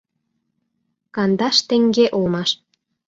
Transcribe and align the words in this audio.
Кандаш 1.15 1.57
теҥге 1.67 2.05
улмаш. 2.17 2.49